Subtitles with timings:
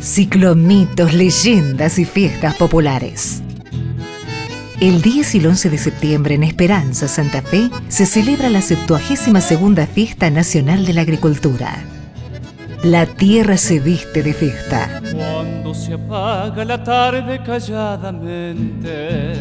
[0.00, 3.42] Ciclomitos, leyendas y fiestas populares.
[4.80, 9.88] El 10 y el 11 de septiembre en Esperanza, Santa Fe, se celebra la 72
[9.88, 11.76] Fiesta Nacional de la Agricultura.
[12.82, 15.00] La tierra se viste de fiesta.
[15.12, 19.34] Cuando se apaga la tarde calladamente,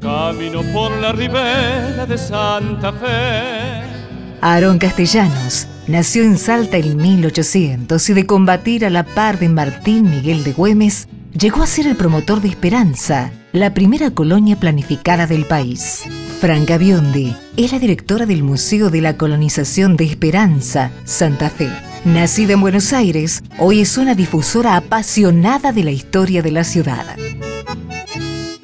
[0.00, 3.91] camino por la ribera de Santa Fe.
[4.42, 10.10] Aarón Castellanos nació en Salta en 1800 y de combatir a la par de Martín
[10.10, 15.44] Miguel de Güemes, llegó a ser el promotor de Esperanza, la primera colonia planificada del
[15.44, 16.02] país.
[16.40, 21.70] Franca Biondi es la directora del Museo de la Colonización de Esperanza, Santa Fe.
[22.04, 27.16] Nacida en Buenos Aires, hoy es una difusora apasionada de la historia de la ciudad.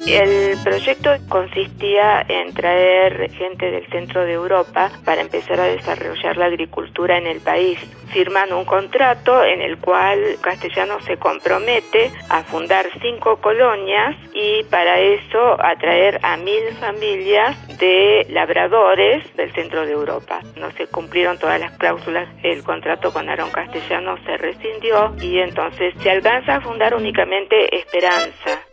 [0.07, 6.45] El proyecto consistía en traer gente del centro de Europa para empezar a desarrollar la
[6.45, 7.79] agricultura en el país.
[8.11, 14.99] Firman un contrato en el cual Castellano se compromete a fundar cinco colonias y para
[14.99, 20.39] eso atraer a mil familias de labradores del centro de Europa.
[20.55, 25.93] No se cumplieron todas las cláusulas, el contrato con Aarón Castellano se rescindió y entonces
[26.01, 28.68] se alcanza a fundar únicamente Esperanza.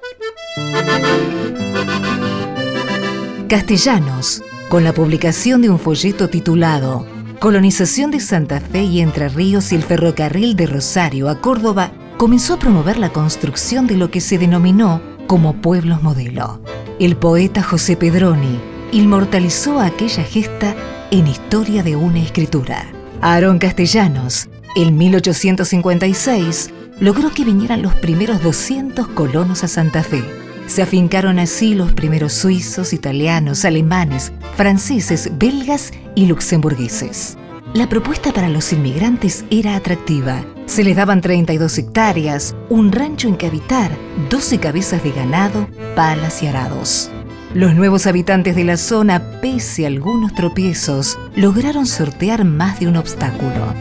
[3.49, 7.07] Castellanos, con la publicación de un folleto titulado
[7.39, 12.55] Colonización de Santa Fe y Entre Ríos y el ferrocarril de Rosario a Córdoba, comenzó
[12.55, 16.61] a promover la construcción de lo que se denominó como pueblos modelo.
[16.99, 18.59] El poeta José Pedroni
[18.91, 20.75] inmortalizó aquella gesta
[21.11, 22.87] en Historia de una escritura.
[23.21, 30.23] Aarón Castellanos, en 1856, logró que vinieran los primeros 200 colonos a Santa Fe
[30.67, 37.39] se afincaron así los primeros suizos, italianos, alemanes, franceses, belgas y luxemburgueses.
[37.73, 40.45] La propuesta para los inmigrantes era atractiva.
[40.67, 43.97] Se les daban 32 hectáreas, un rancho en que habitar,
[44.31, 47.11] 12 cabezas de ganado, palas y arados.
[47.55, 52.97] Los nuevos habitantes de la zona, pese a algunos tropiezos, lograron sortear más de un
[52.97, 53.73] obstáculo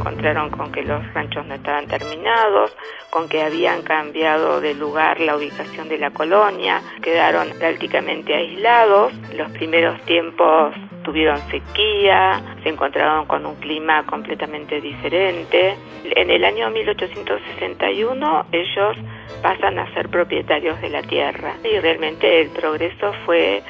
[0.00, 2.74] encontraron con que los ranchos no estaban terminados,
[3.10, 9.50] con que habían cambiado de lugar la ubicación de la colonia, quedaron prácticamente aislados, los
[9.52, 10.74] primeros tiempos
[11.04, 15.76] tuvieron sequía, se encontraron con un clima completamente diferente.
[16.04, 18.96] En el año 1861 ellos
[19.42, 23.62] pasan a ser propietarios de la tierra y realmente el progreso fue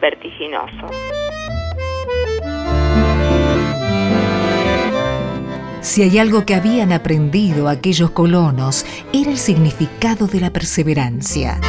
[0.00, 1.27] vertiginoso.
[5.80, 11.60] Si hay algo que habían aprendido aquellos colonos, era el significado de la perseverancia.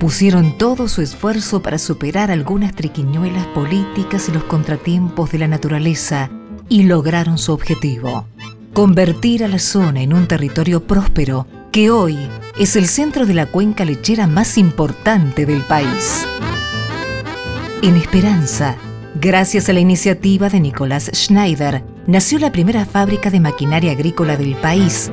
[0.00, 6.30] Pusieron todo su esfuerzo para superar algunas triquiñuelas políticas y los contratiempos de la naturaleza
[6.68, 8.26] y lograron su objetivo,
[8.72, 12.16] convertir a la zona en un territorio próspero que hoy
[12.58, 16.26] es el centro de la cuenca lechera más importante del país.
[17.82, 18.76] En Esperanza,
[19.14, 24.56] Gracias a la iniciativa de Nicolás Schneider, nació la primera fábrica de maquinaria agrícola del
[24.56, 25.12] país.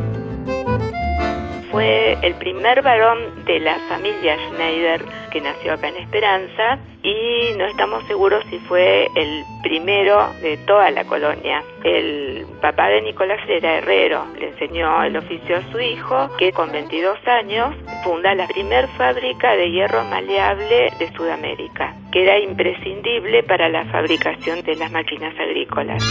[2.21, 8.03] El primer varón de la familia Schneider que nació acá en Esperanza y no estamos
[8.07, 11.63] seguros si fue el primero de toda la colonia.
[11.83, 16.71] El papá de Nicolás era herrero, le enseñó el oficio a su hijo, que con
[16.71, 23.69] 22 años funda la primer fábrica de hierro maleable de Sudamérica, que era imprescindible para
[23.69, 26.03] la fabricación de las máquinas agrícolas.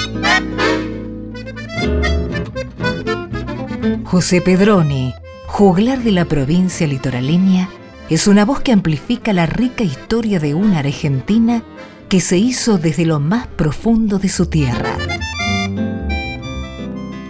[4.05, 5.13] José Pedroni,
[5.49, 7.69] juglar de la provincia litoraleña,
[8.09, 11.65] es una voz que amplifica la rica historia de una Argentina
[12.09, 14.97] que se hizo desde lo más profundo de su tierra.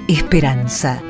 [0.08, 1.00] Esperanza.